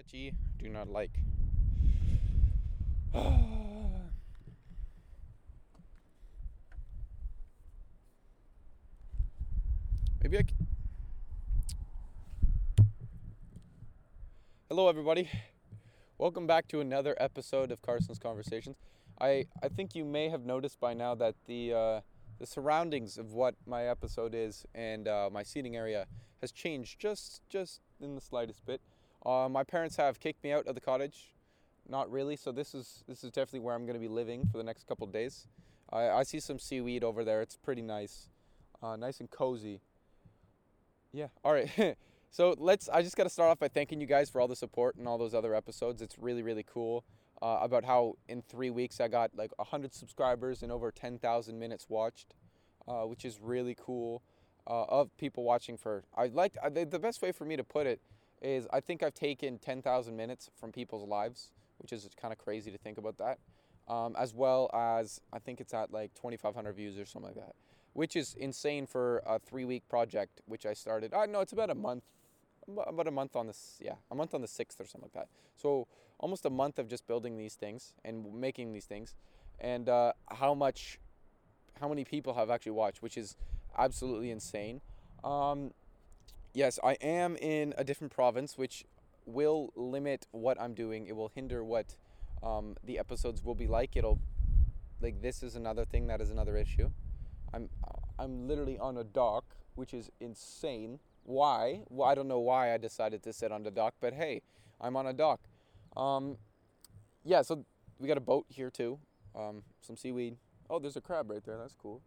[0.00, 0.32] sketchy.
[0.58, 1.10] Do not like.
[10.22, 10.42] Maybe I.
[10.42, 10.54] C-
[14.68, 15.28] Hello, everybody.
[16.16, 18.76] Welcome back to another episode of Carson's Conversations.
[19.20, 22.00] I I think you may have noticed by now that the uh,
[22.38, 26.06] the surroundings of what my episode is and uh, my seating area
[26.40, 28.80] has changed just just in the slightest bit.
[29.24, 31.32] Uh, my parents have kicked me out of the cottage.
[31.88, 32.36] Not really.
[32.36, 34.86] So this is this is definitely where I'm going to be living for the next
[34.86, 35.46] couple days.
[35.92, 37.42] I, I see some seaweed over there.
[37.42, 38.28] It's pretty nice,
[38.82, 39.80] uh, nice and cozy.
[41.12, 41.28] Yeah.
[41.44, 41.96] All right.
[42.30, 42.88] so let's.
[42.88, 45.08] I just got to start off by thanking you guys for all the support and
[45.08, 46.00] all those other episodes.
[46.00, 47.04] It's really really cool.
[47.42, 51.58] Uh, about how in three weeks I got like hundred subscribers and over ten thousand
[51.58, 52.34] minutes watched,
[52.86, 54.22] uh, which is really cool.
[54.66, 56.04] Uh, of people watching for.
[56.16, 58.00] I like the the best way for me to put it
[58.40, 62.70] is I think I've taken 10,000 minutes from people's lives, which is kind of crazy
[62.70, 63.38] to think about that.
[63.88, 67.54] Um, as well as I think it's at like 2,500 views or something like that,
[67.92, 71.12] which is insane for a three week project, which I started.
[71.12, 72.04] I uh, know it's about a month,
[72.68, 75.28] about a month on this, yeah, a month on the 6th or something like that.
[75.56, 75.88] So
[76.20, 79.16] almost a month of just building these things and making these things.
[79.58, 81.00] And uh, how much,
[81.80, 83.36] how many people have actually watched, which is
[83.76, 84.80] absolutely insane.
[85.24, 85.72] Um,
[86.52, 88.84] yes, I am in a different province, which
[89.26, 91.06] will limit what I'm doing.
[91.06, 91.96] It will hinder what
[92.42, 93.96] um, the episodes will be like.
[93.96, 94.20] It'll
[95.00, 96.90] like this is another thing that is another issue.
[97.52, 97.68] I'm
[98.18, 100.98] I'm literally on a dock, which is insane.
[101.24, 101.82] Why?
[101.88, 104.42] Well, I don't know why I decided to sit on the dock, but hey,
[104.80, 105.40] I'm on a dock.
[105.96, 106.36] Um,
[107.24, 107.64] yeah, so
[107.98, 108.98] we got a boat here too.
[109.36, 110.36] Um, some seaweed.
[110.68, 111.58] Oh, there's a crab right there.
[111.58, 112.00] That's cool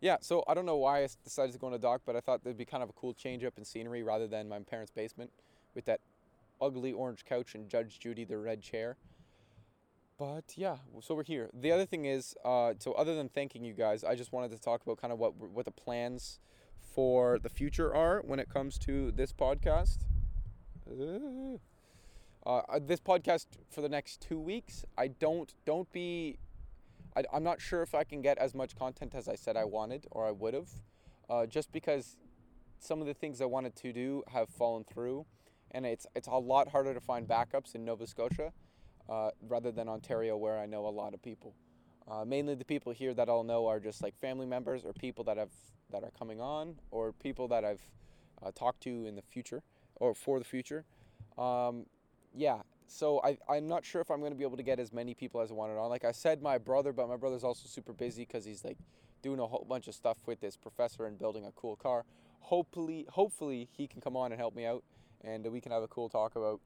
[0.00, 2.20] yeah, so I don't know why I decided to go on a dock, but I
[2.20, 4.92] thought there'd be kind of a cool change up in scenery rather than my parents'
[4.92, 5.30] basement
[5.74, 6.00] with that
[6.60, 8.96] ugly orange couch and Judge Judy the red chair.
[10.18, 11.48] But yeah, so we're here.
[11.52, 14.58] The other thing is, uh, so other than thanking you guys, I just wanted to
[14.58, 16.40] talk about kind of what what the plans
[16.80, 19.98] for the future are when it comes to this podcast.
[20.90, 21.58] Uh,
[22.48, 24.84] uh, this podcast for the next two weeks.
[24.96, 26.38] I don't don't be
[27.18, 29.64] I, am not sure if I can get as much content as I said I
[29.64, 30.68] wanted or I would have,
[31.28, 32.16] uh, just because
[32.78, 35.26] some of the things I wanted to do have fallen through,
[35.72, 38.52] and it's it's a lot harder to find backups in Nova Scotia
[39.08, 41.54] uh, rather than Ontario, where I know a lot of people.
[42.08, 45.24] Uh, mainly the people here that I'll know are just like family members or people
[45.24, 45.52] that have
[45.90, 47.82] that are coming on or people that I've
[48.42, 49.62] uh, talked to in the future
[49.96, 50.84] or for the future.
[51.36, 51.86] Um,
[52.34, 52.58] yeah,
[52.88, 55.14] so I, I'm not sure if I'm going to be able to get as many
[55.14, 55.90] people as I wanted on.
[55.90, 58.78] Like I said, my brother, but my brother's also super busy because he's like
[59.22, 62.04] doing a whole bunch of stuff with this professor and building a cool car.
[62.40, 64.82] Hopefully, hopefully he can come on and help me out,
[65.22, 66.60] and we can have a cool talk about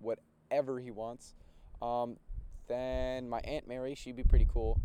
[0.00, 1.34] whatever he wants.
[1.80, 2.16] Um,
[2.68, 4.80] then my aunt Mary, she'd be pretty cool.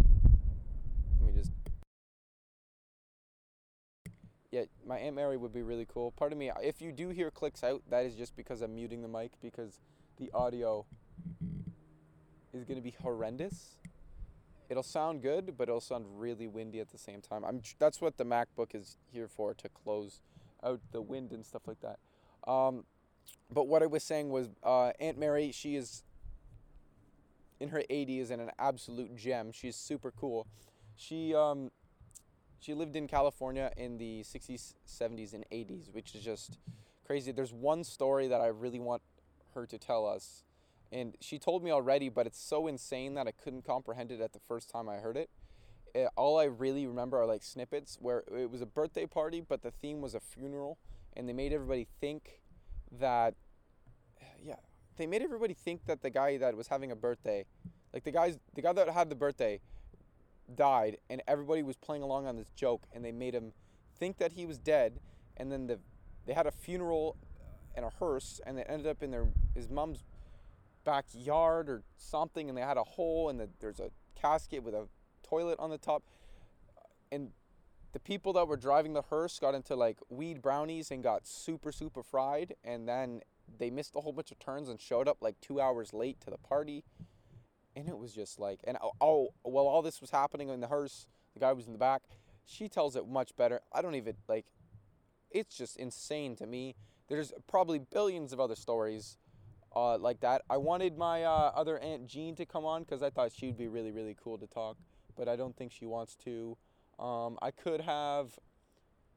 [4.57, 6.11] Yeah, my Aunt Mary would be really cool.
[6.11, 9.03] Part of me, if you do hear clicks out, that is just because I'm muting
[9.03, 9.79] the mic because
[10.17, 10.83] the audio
[12.53, 13.75] is going to be horrendous.
[14.67, 17.45] It'll sound good, but it'll sound really windy at the same time.
[17.45, 20.21] I'm that's what the MacBook is here for to close
[20.63, 21.99] out the wind and stuff like that.
[22.51, 22.83] Um,
[23.53, 26.03] but what I was saying was uh, Aunt Mary, she is
[27.59, 29.51] in her 80s and an absolute gem.
[29.51, 30.47] She's super cool.
[30.95, 31.69] She um,
[32.59, 36.57] she lived in California in the 60s, 70s, and 80s, which is just
[37.05, 37.31] crazy.
[37.31, 39.01] There's one story that I really want
[39.53, 40.43] her to tell us.
[40.91, 44.33] And she told me already, but it's so insane that I couldn't comprehend it at
[44.33, 45.29] the first time I heard it.
[45.93, 49.41] it eh, all I really remember are like snippets where it was a birthday party,
[49.41, 50.77] but the theme was a funeral.
[51.15, 52.41] And they made everybody think
[52.99, 53.33] that,
[54.41, 54.55] yeah,
[54.97, 57.45] they made everybody think that the guy that was having a birthday,
[57.93, 59.59] like the guys, the guy that had the birthday,
[60.55, 63.51] died and everybody was playing along on this joke and they made him
[63.97, 64.99] think that he was dead
[65.35, 65.79] and then the
[66.25, 67.15] they had a funeral
[67.75, 70.03] and a hearse and they ended up in their his mom's
[70.83, 73.89] backyard or something and they had a hole and the, there's a
[74.19, 74.87] casket with a
[75.21, 76.03] toilet on the top.
[77.11, 77.31] And
[77.91, 81.71] the people that were driving the hearse got into like weed brownies and got super
[81.71, 83.21] super fried and then
[83.59, 86.29] they missed a whole bunch of turns and showed up like two hours late to
[86.29, 86.83] the party
[87.77, 91.07] and it was just like and oh, well all this was happening in the hearse
[91.33, 92.01] the guy was in the back
[92.47, 93.59] she tells it much better.
[93.73, 94.45] I don't even like
[95.29, 96.75] it's just insane to me.
[97.09, 99.17] There's probably billions of other stories
[99.75, 100.41] uh, like that.
[100.49, 103.67] I wanted my uh, other aunt jean to come on because i thought she'd be
[103.67, 104.77] really really cool to talk
[105.15, 106.57] but i don't think she wants to.
[106.99, 108.39] Um, i could have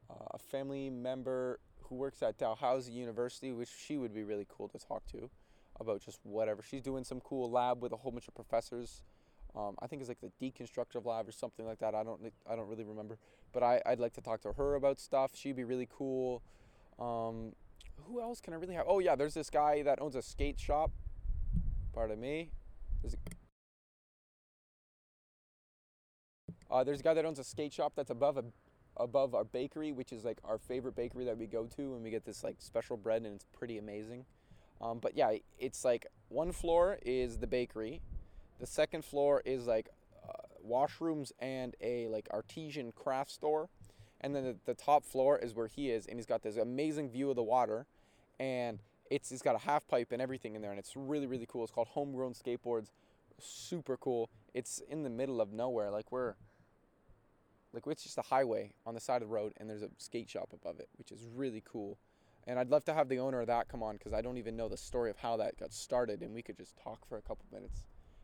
[0.09, 4.69] uh, a family member who works at Dalhousie University, which she would be really cool
[4.69, 5.29] to talk to
[5.81, 6.61] about just whatever.
[6.61, 9.03] She's doing some cool lab with a whole bunch of professors.
[9.55, 11.93] Um, I think it's like the deconstructive lab or something like that.
[11.93, 13.17] I don't I don't really remember,
[13.51, 15.31] but I, I'd like to talk to her about stuff.
[15.35, 16.41] She'd be really cool.
[16.97, 17.53] Um,
[18.05, 18.85] who else can I really have?
[18.87, 20.91] Oh yeah, there's this guy that owns a skate shop.
[21.93, 22.49] Pardon me.
[23.01, 23.17] There's a,
[26.73, 28.45] uh, there's a guy that owns a skate shop that's above a
[28.97, 32.09] above our bakery, which is like our favorite bakery that we go to, and we
[32.09, 34.25] get this like special bread, and it's pretty amazing.
[34.81, 38.01] Um, but yeah, it's like one floor is the bakery,
[38.59, 39.89] the second floor is like
[40.27, 40.33] uh,
[40.67, 43.69] washrooms and a like artesian craft store,
[44.21, 47.09] and then the, the top floor is where he is, and he's got this amazing
[47.09, 47.85] view of the water,
[48.39, 48.79] and
[49.09, 51.63] it's he's got a half pipe and everything in there, and it's really really cool.
[51.63, 52.87] It's called Homegrown Skateboards,
[53.39, 54.29] super cool.
[54.53, 56.35] It's in the middle of nowhere, like we're
[57.73, 60.29] like it's just a highway on the side of the road and there's a skate
[60.29, 61.97] shop above it which is really cool
[62.47, 64.55] and i'd love to have the owner of that come on because i don't even
[64.55, 67.21] know the story of how that got started and we could just talk for a
[67.21, 67.83] couple minutes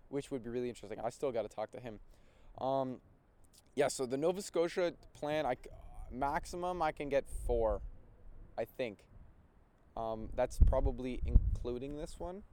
[0.09, 0.99] which would be really interesting.
[1.03, 1.99] I still got to talk to him.
[2.59, 2.97] Um,
[3.75, 5.55] yeah so the nova scotia plan i
[6.11, 7.81] maximum i can get four
[8.57, 9.05] i think.
[9.95, 12.43] Um, that's probably including this one.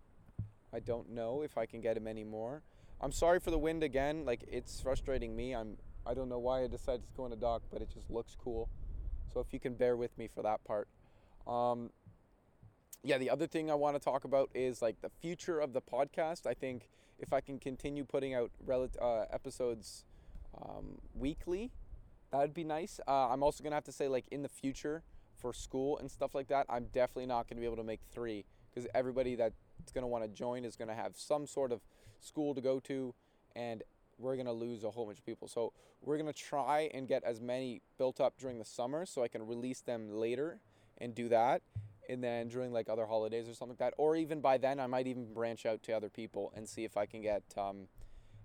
[0.72, 2.62] I don't know if i can get him any more.
[3.00, 5.54] I'm sorry for the wind again like it's frustrating me.
[5.54, 8.10] I'm I don't know why I decided to go on a dock, but it just
[8.10, 8.68] looks cool.
[9.32, 10.88] So if you can bear with me for that part.
[11.46, 11.90] Um,
[13.02, 15.82] yeah, the other thing I want to talk about is like the future of the
[15.82, 16.46] podcast.
[16.46, 16.88] I think
[17.18, 20.04] if I can continue putting out rel- uh, episodes
[20.60, 21.70] um, weekly,
[22.30, 23.00] that would be nice.
[23.06, 25.02] Uh, I'm also gonna have to say like in the future
[25.36, 28.44] for school and stuff like that, I'm definitely not gonna be able to make three
[28.70, 29.54] because everybody that's
[29.94, 31.80] gonna want to join is gonna have some sort of
[32.20, 33.14] school to go to,
[33.54, 33.82] and
[34.18, 35.48] we're going to lose a whole bunch of people.
[35.48, 39.22] So we're going to try and get as many built up during the summer so
[39.22, 40.60] I can release them later
[40.98, 41.62] and do that.
[42.08, 44.86] And then during like other holidays or something like that, or even by then, I
[44.86, 47.88] might even branch out to other people and see if I can get um,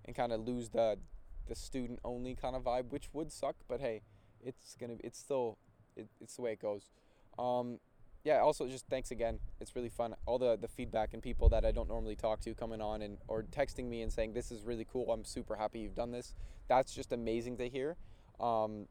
[0.04, 0.98] and kind of lose the
[1.46, 3.56] the student only kind of vibe, which would suck.
[3.68, 4.02] But hey,
[4.42, 5.58] it's gonna it's still
[5.96, 6.90] it, it's the way it goes.
[7.38, 7.78] Um,
[8.24, 9.38] yeah, also just thanks again.
[9.60, 10.14] It's really fun.
[10.26, 13.18] All the the feedback and people that I don't normally talk to coming on and
[13.28, 15.10] or texting me and saying this is really cool.
[15.10, 16.34] I'm super happy you've done this.
[16.68, 17.96] That's just amazing to hear.
[18.38, 18.86] Um,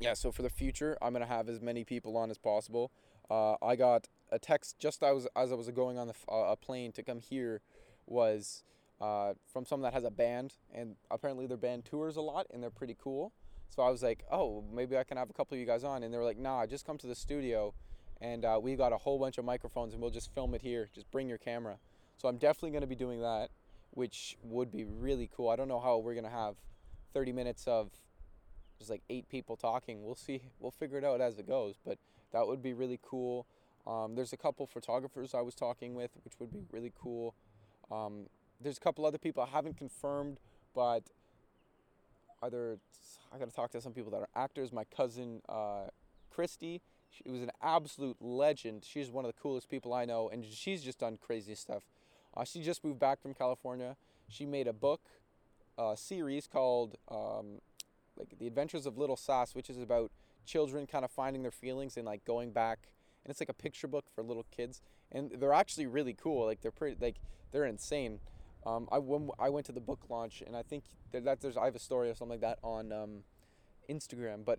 [0.00, 2.90] yeah, so for the future, I'm gonna have as many people on as possible.
[3.30, 6.56] Uh, I got a text just as as I was going on the uh, a
[6.56, 7.60] plane to come here
[8.06, 8.64] was
[9.00, 12.62] uh, from someone that has a band and apparently their band tours a lot and
[12.62, 13.32] they're pretty cool.
[13.68, 16.02] So I was like, oh, maybe I can have a couple of you guys on,
[16.02, 17.72] and they were like, nah, just come to the studio
[18.20, 20.88] and uh, we got a whole bunch of microphones and we'll just film it here
[20.94, 21.78] just bring your camera
[22.18, 23.50] so i'm definitely to be doing that
[23.92, 26.56] which would be really cool i don't know how we're to have
[27.14, 27.90] 30 minutes of
[28.80, 31.98] just like eight people talking we'll see we'll figure it out as it goes but
[32.32, 33.46] that would be really cool
[33.86, 37.34] um, there's a couple photographers i was talking with which would be really cool
[37.90, 38.26] um,
[38.60, 40.38] there's a couple other people i haven't confirmed
[40.74, 41.04] but
[42.42, 42.78] either
[43.32, 45.84] i got to talk to some people that are actors my cousin uh,
[46.30, 48.84] christy she was an absolute legend.
[48.84, 51.82] She's one of the coolest people I know, and she's just done crazy stuff.
[52.36, 53.96] Uh, she just moved back from California.
[54.28, 55.00] She made a book,
[55.76, 57.60] a series called um,
[58.20, 60.10] like The Adventures of Little Sass, which is about
[60.46, 62.88] children kind of finding their feelings and like going back.
[63.24, 64.80] And it's like a picture book for little kids,
[65.12, 66.46] and they're actually really cool.
[66.46, 67.16] Like they're pretty, like
[67.52, 68.20] they're insane.
[68.64, 71.64] Um, I, when I went to the book launch, and I think that there's I
[71.66, 73.10] have a story or something like that on um,
[73.90, 74.58] Instagram, but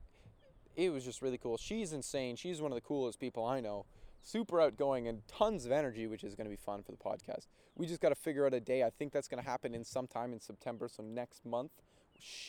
[0.76, 1.58] it was just really cool.
[1.58, 2.36] She's insane.
[2.36, 3.86] She's one of the coolest people I know.
[4.24, 7.48] Super outgoing and tons of energy, which is going to be fun for the podcast.
[7.76, 8.84] We just got to figure out a day.
[8.84, 11.72] I think that's going to happen in sometime in September, so next month,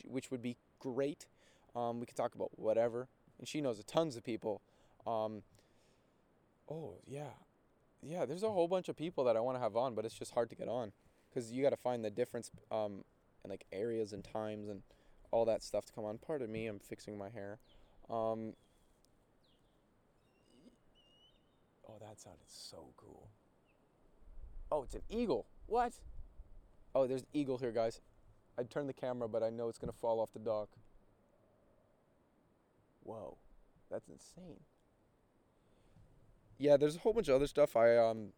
[0.04, 1.26] which would be great.
[1.74, 3.08] Um, we can talk about whatever,
[3.38, 4.60] and she knows tons of people.
[5.06, 5.42] Um,
[6.70, 7.30] oh yeah,
[8.02, 8.26] yeah.
[8.26, 10.34] There's a whole bunch of people that I want to have on, but it's just
[10.34, 10.92] hard to get on
[11.30, 13.04] because you got to find the difference um,
[13.44, 14.82] in like areas and times and
[15.30, 16.18] all that stuff to come on.
[16.18, 17.58] Pardon me, I'm fixing my hair.
[18.10, 18.54] Um,
[21.88, 23.28] oh, that sounded so cool.
[24.70, 25.46] Oh, it's an eagle.
[25.66, 25.92] What?
[26.94, 28.00] Oh, there's an eagle here, guys.
[28.58, 30.68] I turned the camera, but I know it's going to fall off the dock.
[33.02, 33.36] Whoa,
[33.90, 34.60] that's insane.
[36.58, 38.32] Yeah, there's a whole bunch of other stuff I um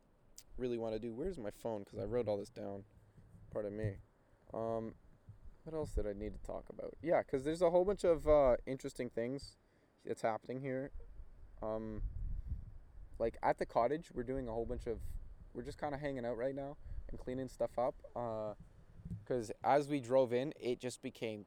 [0.56, 1.12] really want to do.
[1.12, 1.82] Where's my phone?
[1.84, 2.84] Because I wrote all this down.
[3.52, 3.94] Pardon me.
[4.52, 4.94] Um,
[5.64, 6.94] what else did I need to talk about?
[7.02, 9.56] Yeah, because there's a whole bunch of uh, interesting things
[10.06, 10.90] that's happening here.
[11.62, 12.02] Um,
[13.18, 14.98] like at the cottage, we're doing a whole bunch of,
[15.54, 16.76] we're just kind of hanging out right now
[17.10, 17.94] and cleaning stuff up.
[19.24, 21.46] Because as we drove in, it just became,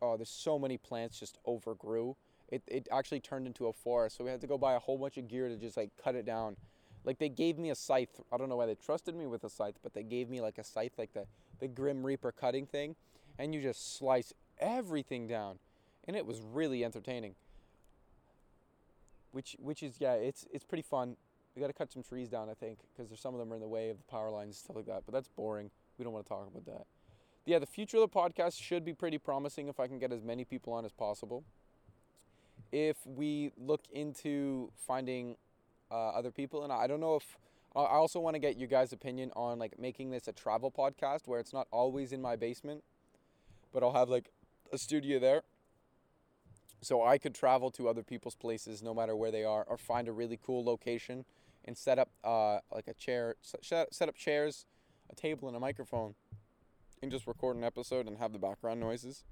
[0.00, 2.16] oh, there's so many plants just overgrew,
[2.50, 4.16] it, it actually turned into a forest.
[4.16, 6.14] So we had to go buy a whole bunch of gear to just like cut
[6.14, 6.56] it down.
[7.04, 8.20] Like they gave me a scythe.
[8.32, 10.58] I don't know why they trusted me with a scythe, but they gave me like
[10.58, 11.26] a scythe, like the,
[11.60, 12.96] the Grim Reaper cutting thing.
[13.38, 15.58] And you just slice everything down.
[16.06, 17.34] And it was really entertaining.
[19.32, 21.16] Which, which is, yeah, it's, it's pretty fun.
[21.54, 23.56] We got to cut some trees down, I think, because there's some of them are
[23.56, 25.02] in the way of the power lines and stuff like that.
[25.04, 25.70] But that's boring.
[25.98, 26.86] We don't want to talk about that.
[27.44, 30.22] Yeah, the future of the podcast should be pretty promising if I can get as
[30.22, 31.44] many people on as possible
[32.72, 35.36] if we look into finding
[35.90, 37.38] uh, other people, and I don't know if
[37.74, 41.26] I also want to get you guys' opinion on like making this a travel podcast
[41.26, 42.82] where it's not always in my basement,
[43.72, 44.30] but I'll have like
[44.72, 45.42] a studio there,
[46.82, 50.08] so I could travel to other people's places no matter where they are, or find
[50.08, 51.24] a really cool location
[51.64, 54.66] and set up uh, like a chair, set, set up chairs,
[55.10, 56.14] a table, and a microphone,
[57.02, 59.24] and just record an episode and have the background noises.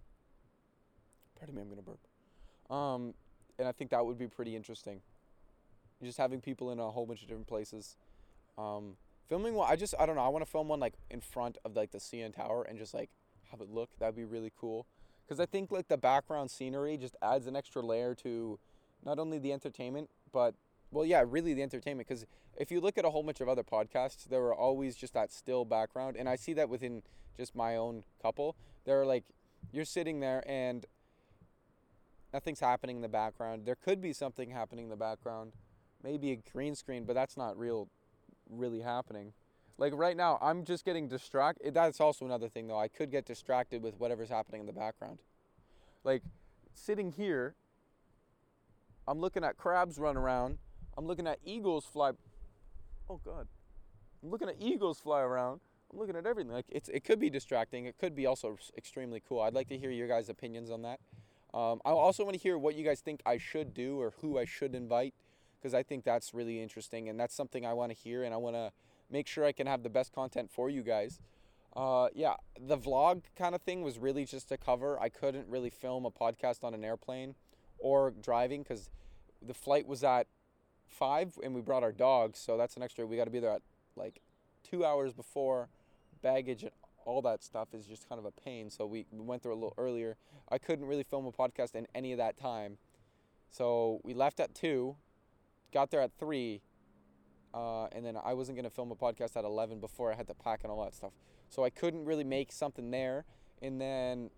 [1.38, 2.00] Pardon me, I'm gonna burp.
[2.70, 3.14] Um,
[3.58, 5.00] and I think that would be pretty interesting.
[6.02, 7.96] Just having people in a whole bunch of different places.
[8.58, 8.96] Um,
[9.28, 10.22] filming one, I just I don't know.
[10.22, 12.94] I want to film one like in front of like the CN Tower and just
[12.94, 13.10] like
[13.50, 13.90] have it look.
[13.98, 14.86] That'd be really cool.
[15.26, 18.58] Because I think like the background scenery just adds an extra layer to
[19.04, 20.54] not only the entertainment, but
[20.96, 22.08] well, yeah, really the entertainment.
[22.08, 22.24] Because
[22.56, 25.30] if you look at a whole bunch of other podcasts, there are always just that
[25.30, 27.02] still background, and I see that within
[27.36, 28.56] just my own couple.
[28.86, 29.24] There are like
[29.72, 30.86] you're sitting there and
[32.32, 33.66] nothing's happening in the background.
[33.66, 35.52] There could be something happening in the background,
[36.02, 37.88] maybe a green screen, but that's not real,
[38.48, 39.34] really happening.
[39.76, 41.66] Like right now, I'm just getting distracted.
[41.66, 42.78] Eh, that's also another thing, though.
[42.78, 45.18] I could get distracted with whatever's happening in the background.
[46.04, 46.22] Like
[46.72, 47.54] sitting here,
[49.06, 50.56] I'm looking at crabs run around.
[50.96, 52.12] I'm looking at eagles fly.
[53.08, 53.46] Oh God,
[54.22, 55.60] I'm looking at eagles fly around.
[55.92, 56.52] I'm looking at everything.
[56.52, 57.86] Like it's it could be distracting.
[57.86, 59.40] It could be also extremely cool.
[59.40, 61.00] I'd like to hear your guys' opinions on that.
[61.54, 64.38] Um, I also want to hear what you guys think I should do or who
[64.38, 65.14] I should invite
[65.58, 68.36] because I think that's really interesting and that's something I want to hear and I
[68.36, 68.72] want to
[69.10, 71.18] make sure I can have the best content for you guys.
[71.74, 74.98] Uh, yeah, the vlog kind of thing was really just a cover.
[75.00, 77.34] I couldn't really film a podcast on an airplane
[77.78, 78.90] or driving because
[79.42, 80.26] the flight was at
[80.86, 83.06] five and we brought our dogs, so that's an extra.
[83.06, 83.62] We got to be there at
[83.96, 84.20] like
[84.62, 85.68] two hours before
[86.22, 86.72] baggage and
[87.04, 88.68] all that stuff is just kind of a pain.
[88.68, 90.16] So we, we went through a little earlier.
[90.50, 92.78] I couldn't really film a podcast in any of that time.
[93.48, 94.96] So we left at 2,
[95.72, 96.60] got there at 3,
[97.54, 100.34] uh, and then I wasn't to film a podcast at 11 before I had to
[100.34, 101.12] pack and all that stuff.
[101.48, 103.24] So I couldn't really make something there.
[103.62, 104.30] And then,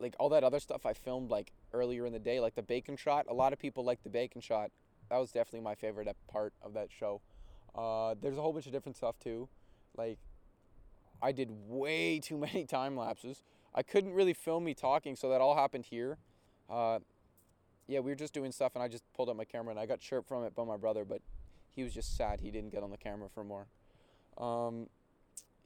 [0.00, 2.96] like, all that other stuff I filmed, like, earlier in the day, like the bacon
[2.96, 3.26] shot.
[3.28, 4.70] A lot of people like the bacon shot.
[5.10, 7.20] That was definitely my favorite part of that show.
[7.74, 9.48] Uh, there's a whole bunch of different stuff, too.
[9.96, 10.18] Like,
[11.22, 13.42] I did way too many time lapses.
[13.74, 16.18] I couldn't really film me talking, so that all happened here.
[16.68, 16.98] Uh,
[17.86, 19.86] yeah, we were just doing stuff, and I just pulled up my camera, and I
[19.86, 21.20] got chirped from it by my brother, but
[21.74, 23.66] he was just sad he didn't get on the camera for more.
[24.38, 24.88] Um,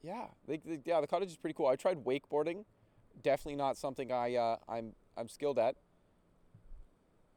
[0.03, 1.67] yeah, they, they, yeah, the cottage is pretty cool.
[1.67, 2.65] I tried wakeboarding,
[3.23, 5.77] definitely not something I uh, I'm I'm skilled at.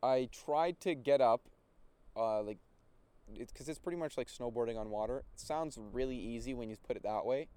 [0.01, 1.41] I tried to get up,
[2.15, 2.59] uh, like,
[3.35, 5.23] it's because it's pretty much like snowboarding on water.
[5.33, 7.47] It sounds really easy when you put it that way,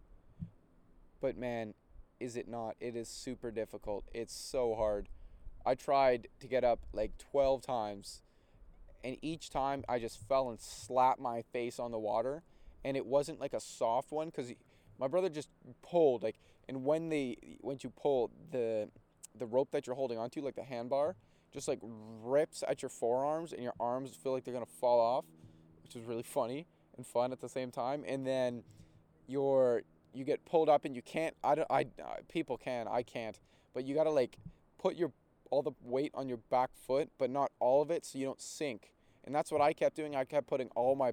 [1.21, 1.75] but man,
[2.19, 2.77] is it not?
[2.81, 4.05] It is super difficult.
[4.13, 5.09] It's so hard.
[5.65, 8.23] I tried to get up like 12 times,
[9.05, 12.43] and each time I just fell and slapped my face on the water.
[12.83, 14.53] And it wasn't like a soft one because
[14.99, 15.51] my brother just
[15.83, 16.37] pulled like,
[16.71, 18.89] and when they when you pull the
[19.37, 21.15] the rope that you're holding onto, like the handbar,
[21.53, 21.81] just like
[22.23, 25.25] rips at your forearms, and your arms feel like they're gonna fall off,
[25.83, 28.05] which is really funny and fun at the same time.
[28.07, 28.63] And then
[29.27, 29.83] your
[30.15, 33.39] you get pulled up and you can't I don't I uh, people can I can't
[33.75, 34.39] but you got to like
[34.79, 35.13] put your
[35.51, 38.41] all the weight on your back foot but not all of it so you don't
[38.41, 38.93] sink
[39.25, 41.13] and that's what I kept doing I kept putting all my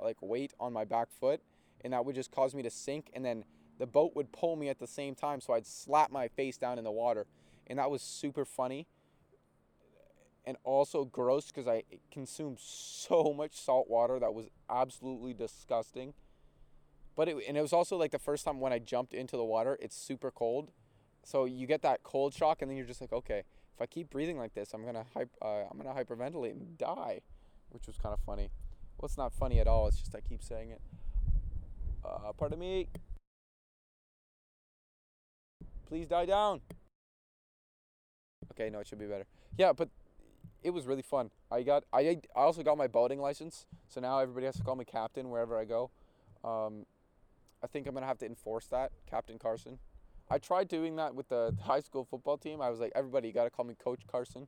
[0.00, 1.40] like weight on my back foot
[1.82, 3.44] and that would just cause me to sink and then
[3.78, 6.78] the boat would pull me at the same time so I'd slap my face down
[6.78, 7.26] in the water
[7.66, 8.86] and that was super funny
[10.44, 16.14] and also gross because I consumed so much salt water that was absolutely disgusting
[17.18, 19.44] but it, and it was also like the first time when I jumped into the
[19.44, 20.70] water, it's super cold.
[21.24, 23.40] So you get that cold shock and then you're just like, okay,
[23.74, 25.04] if I keep breathing like this, I'm to
[25.42, 27.22] uh, I'm to hyperventilate and die,
[27.70, 28.50] which was kind of funny.
[28.96, 29.88] Well, it's not funny at all.
[29.88, 30.80] It's just I keep saying it.
[32.04, 32.86] Uh, pardon me.
[35.88, 36.60] Please die down.
[38.52, 39.26] Okay, no, it should be better.
[39.56, 39.88] Yeah, but
[40.62, 41.30] it was really fun.
[41.50, 42.00] I got I
[42.36, 45.58] I also got my boating license, so now everybody has to call me captain wherever
[45.58, 45.90] I go.
[46.44, 46.84] Um,
[47.62, 49.78] I think I'm gonna have to enforce that, Captain Carson.
[50.30, 52.60] I tried doing that with the high school football team.
[52.60, 54.46] I was like, everybody, you gotta call me Coach Carson,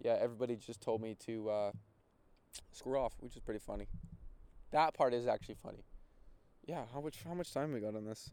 [0.00, 1.72] yeah, everybody just told me to uh,
[2.72, 3.86] screw off, which is pretty funny.
[4.72, 5.84] That part is actually funny.
[6.66, 8.30] Yeah, how much how much time we got on this?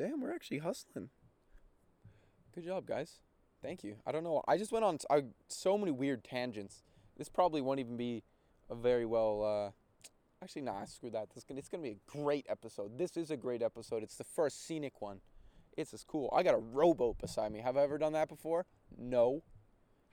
[0.00, 1.10] Damn, we're actually hustling.
[2.54, 3.20] Good job, guys.
[3.62, 3.96] Thank you.
[4.06, 4.42] I don't know.
[4.48, 6.84] I just went on I, so many weird tangents.
[7.18, 8.22] This probably won't even be
[8.70, 9.44] a very well.
[9.44, 10.86] Uh, actually, nah.
[10.86, 11.28] Screw that.
[11.34, 12.96] This it's gonna be a great episode.
[12.96, 14.02] This is a great episode.
[14.02, 15.20] It's the first scenic one.
[15.76, 16.32] It's as cool.
[16.34, 17.60] I got a rowboat beside me.
[17.60, 18.64] Have I ever done that before?
[18.96, 19.42] No.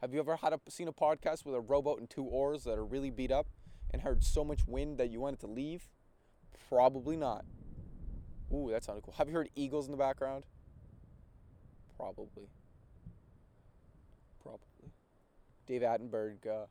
[0.02, 2.78] Have you ever had a, seen a podcast with a rowboat and two oars that
[2.78, 3.48] are really beat up
[3.94, 5.88] and heard so much wind that you wanted to leave?
[6.68, 7.46] Probably not.
[8.54, 9.14] Ooh, that sounded cool.
[9.18, 10.44] Have you heard eagles in the background?
[11.98, 12.50] Probably.
[14.42, 14.92] Probably.
[15.66, 16.66] Dave Attenborough uh,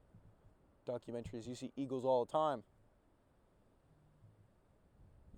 [0.89, 1.47] documentaries.
[1.47, 2.63] You see eagles all the time.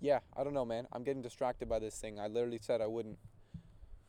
[0.01, 0.87] Yeah, I don't know, man.
[0.93, 2.21] I'm getting distracted by this thing.
[2.21, 3.19] I literally said I wouldn't.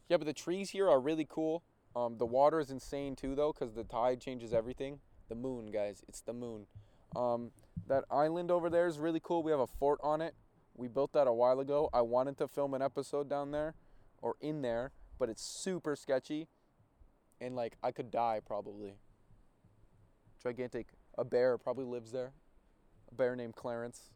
[0.07, 1.63] Yeah, but the trees here are really cool.
[1.95, 5.00] Um, the water is insane too, though, because the tide changes everything.
[5.29, 6.03] The moon, guys.
[6.07, 6.67] It's the moon.
[7.15, 7.51] Um,
[7.88, 9.41] that island over there is really cool.
[9.41, 10.36] We have a fort on it.
[10.79, 11.89] We built that a while ago.
[11.91, 13.75] I wanted to film an episode down there
[14.21, 16.48] or in there, but it's super sketchy.
[17.41, 18.93] And like I could die probably.
[20.41, 20.88] Gigantic.
[21.17, 22.31] A bear probably lives there.
[23.12, 24.12] A bear named Clarence.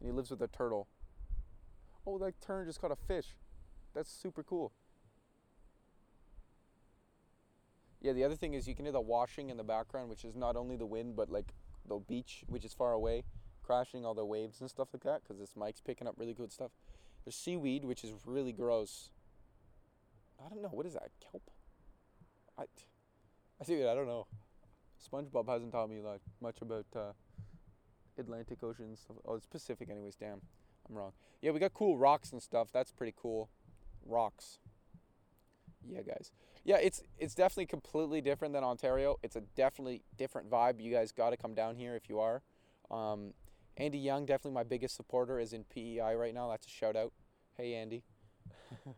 [0.00, 0.86] And he lives with a turtle.
[2.06, 3.28] Oh, that tern just caught a fish.
[3.94, 4.72] That's super cool.
[8.02, 10.34] Yeah, the other thing is you can hear the washing in the background, which is
[10.34, 11.54] not only the wind, but like
[11.88, 13.24] the beach, which is far away
[13.62, 16.52] crashing all the waves and stuff like that because this mic's picking up really good
[16.52, 16.70] stuff.
[17.24, 19.10] There's seaweed, which is really gross.
[20.44, 20.68] I don't know.
[20.68, 21.10] What is that?
[21.20, 21.50] Kelp?
[22.58, 22.64] I,
[23.60, 23.88] I see it.
[23.88, 24.26] I don't know.
[25.02, 27.12] SpongeBob hasn't taught me like much about uh,
[28.18, 29.16] Atlantic Ocean stuff.
[29.26, 30.16] Oh, it's Pacific, anyways.
[30.16, 30.40] Damn,
[30.88, 31.12] I'm wrong.
[31.40, 32.68] Yeah, we got cool rocks and stuff.
[32.72, 33.48] That's pretty cool.
[34.04, 34.58] Rocks.
[35.88, 36.30] Yeah, guys.
[36.64, 39.18] Yeah, it's it's definitely completely different than Ontario.
[39.22, 40.80] It's a definitely different vibe.
[40.80, 42.42] You guys got to come down here if you are.
[42.90, 43.32] Um,
[43.76, 46.48] Andy Young, definitely my biggest supporter, is in PEI right now.
[46.50, 47.12] That's a shout out.
[47.56, 48.02] Hey, Andy.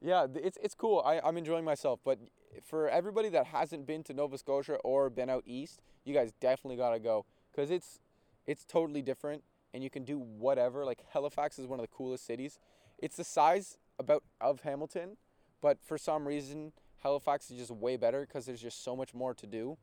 [0.00, 1.02] yeah, it's it's cool.
[1.04, 2.00] I, I'm enjoying myself.
[2.04, 2.18] But
[2.62, 6.76] for everybody that hasn't been to Nova Scotia or been out east, you guys definitely
[6.76, 8.00] gotta go because it's
[8.46, 9.42] it's totally different
[9.74, 10.84] and you can do whatever.
[10.84, 12.58] Like Halifax is one of the coolest cities.
[12.98, 15.16] It's the size about of Hamilton,
[15.60, 16.72] but for some reason
[17.02, 19.78] Halifax is just way better because there's just so much more to do.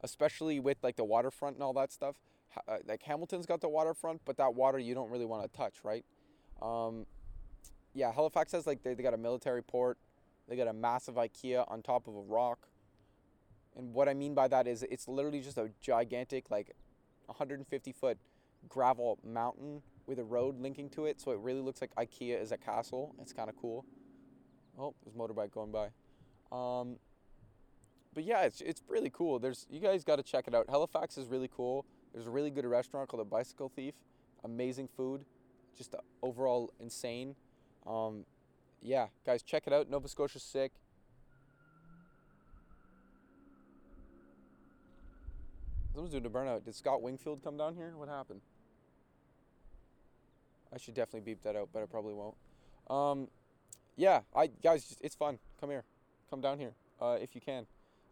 [0.00, 2.16] Especially with like the waterfront and all that stuff
[2.68, 5.76] uh, like Hamilton's got the waterfront, but that water you don't really want to touch,
[5.82, 6.04] right?
[6.60, 7.06] Um,
[7.94, 9.98] yeah, Halifax has like they, they got a military port,
[10.48, 12.68] they got a massive IKEA on top of a rock,
[13.76, 16.74] and what I mean by that is it's literally just a gigantic like
[17.26, 18.18] 150 foot
[18.68, 22.52] gravel mountain with a road linking to it, so it really looks like IKEA is
[22.52, 23.14] a castle.
[23.20, 23.84] It's kind of cool.
[24.78, 25.88] Oh, there's motorbike going by.
[26.50, 26.96] Um,
[28.14, 29.38] but yeah, it's it's really cool.
[29.38, 30.66] There's you guys got to check it out.
[30.68, 31.86] Halifax is really cool.
[32.12, 33.94] There's a really good restaurant called the Bicycle Thief.
[34.44, 35.24] Amazing food,
[35.76, 37.34] just overall insane.
[37.86, 38.24] Um,
[38.82, 39.88] yeah, guys, check it out.
[39.88, 40.72] Nova Scotia's sick.
[45.92, 46.64] Someone's doing a burnout.
[46.64, 47.92] Did Scott Wingfield come down here?
[47.96, 48.40] What happened?
[50.74, 52.34] I should definitely beep that out, but I probably won't.
[52.88, 53.28] Um,
[53.96, 55.38] yeah, I guys, it's fun.
[55.60, 55.84] Come here,
[56.30, 57.66] come down here uh, if you can.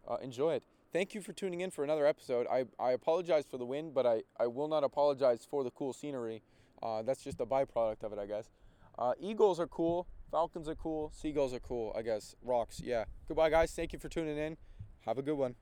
[0.07, 2.47] Uh, enjoy it thank you for tuning in for another episode.
[2.51, 5.93] I, I apologize for the wind, but I, I will not apologize for the cool
[5.93, 6.43] scenery.
[6.81, 8.49] Uh, that's just a byproduct of it, I guess.
[8.97, 10.07] Uh, eagles are cool.
[10.31, 11.11] Falcons are cool.
[11.13, 12.35] Seagulls are cool, I guess.
[12.41, 13.05] Rocks, yeah.
[13.27, 13.71] Goodbye, guys.
[13.73, 14.57] Thank you for tuning in.
[15.05, 15.55] Have a good one.